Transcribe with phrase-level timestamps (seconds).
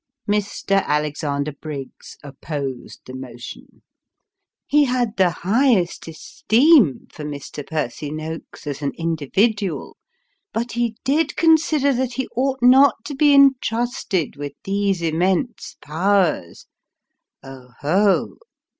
[0.27, 0.83] Mr.
[0.87, 3.83] Alexander Briggs opposed the motion.
[4.65, 7.63] He had the highest esteem for Mr.
[7.67, 9.95] Percy Noakes as an individual,
[10.53, 16.65] but he did consider that he ought not to be intrusted with these immense powers
[17.43, 18.37] (oh, oh